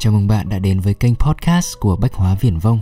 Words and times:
Chào 0.00 0.12
mừng 0.12 0.26
bạn 0.26 0.48
đã 0.48 0.58
đến 0.58 0.80
với 0.80 0.94
kênh 0.94 1.14
podcast 1.14 1.78
của 1.80 1.96
Bách 1.96 2.14
Hóa 2.14 2.36
Viển 2.40 2.58
Vông. 2.58 2.80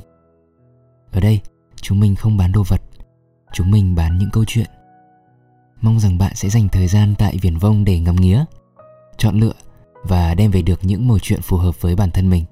Ở 1.13 1.21
đây, 1.21 1.41
chúng 1.77 2.01
mình 2.01 2.17
không 2.17 2.37
bán 2.37 2.53
đồ 2.53 2.63
vật, 2.69 2.83
chúng 3.53 3.71
mình 3.71 3.95
bán 3.95 4.19
những 4.19 4.31
câu 4.33 4.45
chuyện. 4.47 4.67
Mong 5.81 6.01
rằng 6.01 6.19
bạn 6.19 6.35
sẽ 6.35 6.49
dành 6.49 6.69
thời 6.69 6.87
gian 6.87 7.15
tại 7.19 7.39
Viển 7.43 7.57
Vông 7.57 7.85
để 7.85 8.01
ngắm 8.01 8.17
nghía, 8.17 8.45
chọn 9.17 9.41
lựa 9.41 9.53
và 10.03 10.35
đem 10.35 10.51
về 10.51 10.63
được 10.63 10.81
những 10.83 11.09
mẩu 11.09 11.19
chuyện 11.19 11.41
phù 11.43 11.57
hợp 11.57 11.81
với 11.81 11.97
bản 11.97 12.11
thân 12.11 12.31
mình. 12.31 12.45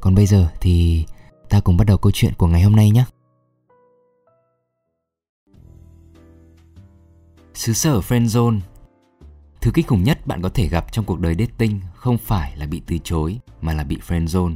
Còn 0.00 0.14
bây 0.14 0.26
giờ 0.26 0.48
thì 0.60 1.04
ta 1.48 1.60
cùng 1.60 1.76
bắt 1.76 1.84
đầu 1.86 1.98
câu 1.98 2.12
chuyện 2.14 2.32
của 2.38 2.46
ngày 2.46 2.62
hôm 2.62 2.76
nay 2.76 2.90
nhé. 2.90 3.04
Xứ 7.54 7.72
sở 7.72 8.00
Friendzone 8.00 8.60
Thứ 9.64 9.70
kinh 9.70 9.86
khủng 9.86 10.02
nhất 10.02 10.26
bạn 10.26 10.42
có 10.42 10.48
thể 10.48 10.68
gặp 10.68 10.92
trong 10.92 11.04
cuộc 11.04 11.20
đời 11.20 11.34
dating 11.38 11.80
không 11.94 12.18
phải 12.18 12.56
là 12.56 12.66
bị 12.66 12.82
từ 12.86 12.98
chối 12.98 13.38
mà 13.62 13.72
là 13.72 13.84
bị 13.84 13.98
friend 14.08 14.26
zone. 14.26 14.54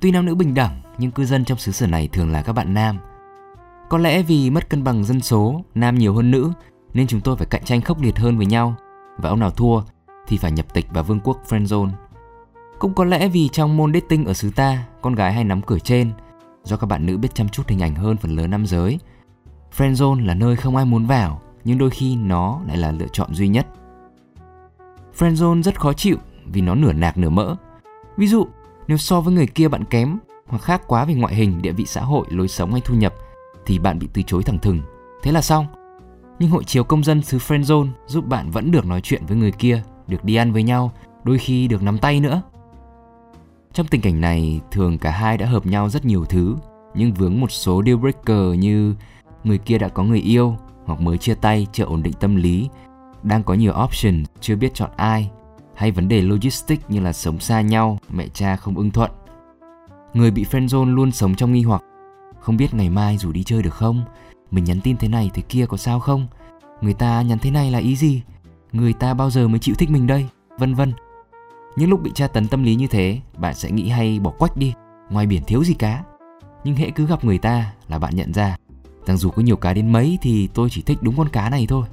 Tuy 0.00 0.10
nam 0.10 0.26
nữ 0.26 0.34
bình 0.34 0.54
đẳng 0.54 0.80
nhưng 0.98 1.10
cư 1.10 1.24
dân 1.24 1.44
trong 1.44 1.58
xứ 1.58 1.72
sở 1.72 1.86
này 1.86 2.08
thường 2.12 2.32
là 2.32 2.42
các 2.42 2.52
bạn 2.52 2.74
nam. 2.74 2.98
Có 3.88 3.98
lẽ 3.98 4.22
vì 4.22 4.50
mất 4.50 4.68
cân 4.68 4.84
bằng 4.84 5.04
dân 5.04 5.20
số, 5.20 5.64
nam 5.74 5.98
nhiều 5.98 6.14
hơn 6.14 6.30
nữ 6.30 6.50
nên 6.94 7.06
chúng 7.06 7.20
tôi 7.20 7.36
phải 7.36 7.46
cạnh 7.50 7.64
tranh 7.64 7.80
khốc 7.80 8.02
liệt 8.02 8.18
hơn 8.18 8.36
với 8.36 8.46
nhau 8.46 8.74
và 9.18 9.28
ông 9.28 9.40
nào 9.40 9.50
thua 9.50 9.82
thì 10.26 10.36
phải 10.36 10.52
nhập 10.52 10.74
tịch 10.74 10.86
vào 10.90 11.04
vương 11.04 11.20
quốc 11.20 11.42
friend 11.48 11.64
zone. 11.64 11.90
Cũng 12.78 12.94
có 12.94 13.04
lẽ 13.04 13.28
vì 13.28 13.48
trong 13.48 13.76
môn 13.76 13.92
dating 13.92 14.24
ở 14.24 14.34
xứ 14.34 14.50
ta, 14.50 14.86
con 15.02 15.14
gái 15.14 15.32
hay 15.32 15.44
nắm 15.44 15.62
cửa 15.62 15.78
trên 15.78 16.12
do 16.64 16.76
các 16.76 16.86
bạn 16.86 17.06
nữ 17.06 17.18
biết 17.18 17.34
chăm 17.34 17.48
chút 17.48 17.68
hình 17.68 17.82
ảnh 17.82 17.94
hơn 17.94 18.16
phần 18.16 18.36
lớn 18.36 18.50
nam 18.50 18.66
giới. 18.66 18.98
Friend 19.76 19.94
zone 19.94 20.26
là 20.26 20.34
nơi 20.34 20.56
không 20.56 20.76
ai 20.76 20.84
muốn 20.84 21.06
vào 21.06 21.42
nhưng 21.64 21.78
đôi 21.78 21.90
khi 21.90 22.16
nó 22.16 22.60
lại 22.66 22.76
là 22.76 22.92
lựa 22.92 23.08
chọn 23.12 23.34
duy 23.34 23.48
nhất 23.48 23.66
Friendzone 25.20 25.62
rất 25.62 25.80
khó 25.80 25.92
chịu 25.92 26.16
vì 26.52 26.60
nó 26.60 26.74
nửa 26.74 26.92
nạc 26.92 27.18
nửa 27.18 27.30
mỡ. 27.30 27.56
Ví 28.16 28.26
dụ, 28.26 28.46
nếu 28.88 28.98
so 28.98 29.20
với 29.20 29.34
người 29.34 29.46
kia 29.46 29.68
bạn 29.68 29.84
kém 29.84 30.18
hoặc 30.46 30.62
khác 30.62 30.82
quá 30.86 31.04
về 31.04 31.14
ngoại 31.14 31.34
hình, 31.34 31.62
địa 31.62 31.72
vị 31.72 31.84
xã 31.86 32.00
hội, 32.00 32.26
lối 32.30 32.48
sống 32.48 32.72
hay 32.72 32.80
thu 32.84 32.94
nhập 32.94 33.14
thì 33.66 33.78
bạn 33.78 33.98
bị 33.98 34.08
từ 34.12 34.22
chối 34.22 34.42
thẳng 34.42 34.58
thừng. 34.58 34.80
Thế 35.22 35.32
là 35.32 35.42
xong. 35.42 35.66
Nhưng 36.38 36.50
hội 36.50 36.64
chiếu 36.64 36.84
công 36.84 37.04
dân 37.04 37.22
xứ 37.22 37.38
Friendzone 37.38 37.88
giúp 38.06 38.26
bạn 38.26 38.50
vẫn 38.50 38.70
được 38.70 38.86
nói 38.86 39.00
chuyện 39.00 39.26
với 39.26 39.36
người 39.36 39.52
kia, 39.52 39.82
được 40.06 40.24
đi 40.24 40.34
ăn 40.34 40.52
với 40.52 40.62
nhau, 40.62 40.92
đôi 41.24 41.38
khi 41.38 41.68
được 41.68 41.82
nắm 41.82 41.98
tay 41.98 42.20
nữa. 42.20 42.42
Trong 43.72 43.86
tình 43.86 44.00
cảnh 44.00 44.20
này, 44.20 44.60
thường 44.70 44.98
cả 44.98 45.10
hai 45.10 45.38
đã 45.38 45.46
hợp 45.46 45.66
nhau 45.66 45.88
rất 45.88 46.04
nhiều 46.04 46.24
thứ, 46.24 46.56
nhưng 46.94 47.14
vướng 47.14 47.40
một 47.40 47.50
số 47.50 47.82
deal 47.86 47.96
breaker 47.96 48.58
như 48.58 48.94
người 49.44 49.58
kia 49.58 49.78
đã 49.78 49.88
có 49.88 50.02
người 50.04 50.20
yêu 50.20 50.56
hoặc 50.84 51.00
mới 51.00 51.18
chia 51.18 51.34
tay 51.34 51.66
chưa 51.72 51.84
ổn 51.84 52.02
định 52.02 52.12
tâm 52.20 52.36
lý 52.36 52.68
đang 53.22 53.42
có 53.42 53.54
nhiều 53.54 53.74
option 53.84 54.24
chưa 54.40 54.56
biết 54.56 54.74
chọn 54.74 54.90
ai 54.96 55.30
hay 55.74 55.90
vấn 55.90 56.08
đề 56.08 56.22
logistics 56.22 56.84
như 56.88 57.00
là 57.00 57.12
sống 57.12 57.40
xa 57.40 57.60
nhau, 57.60 57.98
mẹ 58.08 58.26
cha 58.34 58.56
không 58.56 58.76
ưng 58.76 58.90
thuận. 58.90 59.10
Người 60.14 60.30
bị 60.30 60.44
friendzone 60.50 60.94
luôn 60.94 61.12
sống 61.12 61.34
trong 61.34 61.52
nghi 61.52 61.62
hoặc, 61.62 61.82
không 62.40 62.56
biết 62.56 62.74
ngày 62.74 62.90
mai 62.90 63.18
rủ 63.18 63.32
đi 63.32 63.42
chơi 63.42 63.62
được 63.62 63.74
không, 63.74 64.04
mình 64.50 64.64
nhắn 64.64 64.80
tin 64.80 64.96
thế 64.96 65.08
này 65.08 65.30
thế 65.34 65.42
kia 65.42 65.66
có 65.66 65.76
sao 65.76 66.00
không, 66.00 66.26
người 66.80 66.94
ta 66.94 67.22
nhắn 67.22 67.38
thế 67.38 67.50
này 67.50 67.70
là 67.70 67.78
ý 67.78 67.96
gì, 67.96 68.22
người 68.72 68.92
ta 68.92 69.14
bao 69.14 69.30
giờ 69.30 69.48
mới 69.48 69.58
chịu 69.58 69.74
thích 69.74 69.90
mình 69.90 70.06
đây, 70.06 70.28
vân 70.58 70.74
vân. 70.74 70.92
Những 71.76 71.90
lúc 71.90 72.02
bị 72.02 72.10
tra 72.14 72.26
tấn 72.26 72.48
tâm 72.48 72.62
lý 72.62 72.74
như 72.74 72.86
thế, 72.86 73.20
bạn 73.38 73.54
sẽ 73.54 73.70
nghĩ 73.70 73.88
hay 73.88 74.18
bỏ 74.18 74.30
quách 74.30 74.56
đi, 74.56 74.74
ngoài 75.10 75.26
biển 75.26 75.42
thiếu 75.44 75.64
gì 75.64 75.74
cá. 75.74 76.04
Nhưng 76.64 76.76
hễ 76.76 76.90
cứ 76.90 77.06
gặp 77.06 77.24
người 77.24 77.38
ta 77.38 77.72
là 77.88 77.98
bạn 77.98 78.16
nhận 78.16 78.32
ra 78.32 78.56
rằng 79.06 79.16
dù 79.16 79.30
có 79.30 79.42
nhiều 79.42 79.56
cá 79.56 79.72
đến 79.72 79.92
mấy 79.92 80.18
thì 80.22 80.48
tôi 80.54 80.70
chỉ 80.70 80.82
thích 80.82 80.98
đúng 81.00 81.16
con 81.16 81.28
cá 81.28 81.50
này 81.50 81.66
thôi. 81.68 81.86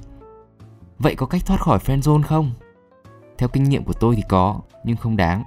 Vậy 0.98 1.14
có 1.14 1.26
cách 1.26 1.46
thoát 1.46 1.60
khỏi 1.60 1.78
friend 1.78 2.00
zone 2.00 2.22
không? 2.22 2.50
Theo 3.38 3.48
kinh 3.48 3.64
nghiệm 3.64 3.84
của 3.84 3.92
tôi 3.92 4.16
thì 4.16 4.22
có, 4.28 4.60
nhưng 4.84 4.96
không 4.96 5.16
đáng. 5.16 5.44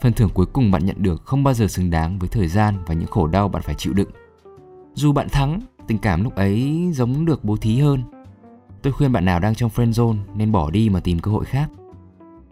Phần 0.00 0.12
thưởng 0.12 0.30
cuối 0.34 0.46
cùng 0.46 0.70
bạn 0.70 0.86
nhận 0.86 1.02
được 1.02 1.22
không 1.24 1.44
bao 1.44 1.54
giờ 1.54 1.66
xứng 1.66 1.90
đáng 1.90 2.18
với 2.18 2.28
thời 2.28 2.48
gian 2.48 2.74
và 2.86 2.94
những 2.94 3.08
khổ 3.08 3.26
đau 3.26 3.48
bạn 3.48 3.62
phải 3.62 3.74
chịu 3.74 3.92
đựng. 3.92 4.10
Dù 4.94 5.12
bạn 5.12 5.28
thắng, 5.28 5.60
tình 5.86 5.98
cảm 5.98 6.24
lúc 6.24 6.34
ấy 6.34 6.88
giống 6.92 7.24
được 7.24 7.44
bố 7.44 7.56
thí 7.56 7.78
hơn. 7.78 8.02
Tôi 8.82 8.92
khuyên 8.92 9.12
bạn 9.12 9.24
nào 9.24 9.40
đang 9.40 9.54
trong 9.54 9.70
friend 9.74 9.90
zone 9.92 10.18
nên 10.34 10.52
bỏ 10.52 10.70
đi 10.70 10.88
mà 10.88 11.00
tìm 11.00 11.18
cơ 11.18 11.30
hội 11.30 11.44
khác. 11.44 11.70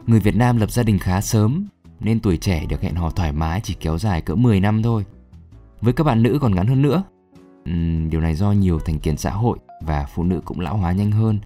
Người 0.07 0.21
Việt 0.21 0.37
Nam 0.37 0.57
lập 0.57 0.71
gia 0.71 0.83
đình 0.83 0.99
khá 0.99 1.21
sớm 1.21 1.67
nên 2.01 2.21
tuổi 2.21 2.37
trẻ 2.37 2.67
được 2.69 2.81
hẹn 2.81 2.95
hò 2.95 3.11
thoải 3.11 3.33
mái 3.33 3.61
chỉ 3.65 3.75
kéo 3.75 3.99
dài 3.99 4.21
cỡ 4.21 4.35
10 4.35 4.61
năm 4.61 4.83
thôi. 4.83 5.05
Với 5.81 5.93
các 5.93 6.05
bạn 6.05 6.23
nữ 6.23 6.39
còn 6.41 6.55
ngắn 6.55 6.67
hơn 6.67 6.83
nữa. 6.83 7.03
Uhm, 7.71 8.11
điều 8.11 8.21
này 8.21 8.35
do 8.35 8.53
nhiều 8.53 8.79
thành 8.79 8.99
kiến 8.99 9.17
xã 9.17 9.31
hội 9.31 9.59
và 9.83 10.07
phụ 10.15 10.23
nữ 10.25 10.41
cũng 10.45 10.61
lão 10.61 10.77
hóa 10.77 10.93
nhanh 10.93 11.11
hơn 11.11 11.39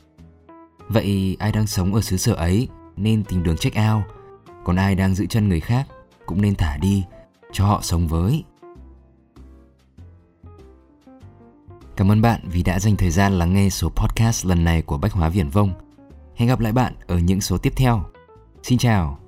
Vậy 0.88 1.36
ai 1.38 1.52
đang 1.52 1.66
sống 1.66 1.94
ở 1.94 2.00
xứ 2.00 2.16
sở 2.16 2.34
ấy 2.34 2.68
nên 2.96 3.24
tìm 3.24 3.42
đường 3.42 3.56
check 3.56 3.76
out, 3.76 4.04
còn 4.64 4.76
ai 4.76 4.94
đang 4.94 5.14
giữ 5.14 5.26
chân 5.26 5.48
người 5.48 5.60
khác 5.60 5.86
cũng 6.26 6.42
nên 6.42 6.54
thả 6.54 6.76
đi 6.76 7.04
cho 7.52 7.66
họ 7.66 7.80
sống 7.82 8.08
với. 8.08 8.44
Cảm 11.96 12.10
ơn 12.10 12.22
bạn 12.22 12.40
vì 12.44 12.62
đã 12.62 12.78
dành 12.78 12.96
thời 12.96 13.10
gian 13.10 13.38
lắng 13.38 13.54
nghe 13.54 13.70
số 13.70 13.88
podcast 13.88 14.46
lần 14.46 14.64
này 14.64 14.82
của 14.82 14.98
Bách 14.98 15.12
Hóa 15.12 15.28
Viển 15.28 15.48
Vông. 15.48 15.72
Hẹn 16.34 16.48
gặp 16.48 16.60
lại 16.60 16.72
bạn 16.72 16.94
ở 17.06 17.18
những 17.18 17.40
số 17.40 17.58
tiếp 17.58 17.72
theo. 17.76 18.02
Xin 18.62 18.78
chào. 18.78 19.25